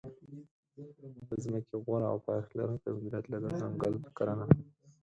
[1.29, 4.45] د ځمکې غوره او پایښت لرونکې مدیریت لکه ځنګل کرنه.